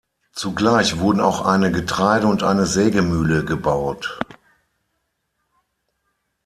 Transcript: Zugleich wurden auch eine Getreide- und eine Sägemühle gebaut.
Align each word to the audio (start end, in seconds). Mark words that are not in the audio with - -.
Zugleich 0.33 0.97
wurden 0.97 1.19
auch 1.21 1.45
eine 1.45 1.71
Getreide- 1.71 2.25
und 2.25 2.41
eine 2.41 2.65
Sägemühle 2.65 3.45
gebaut. 3.45 4.17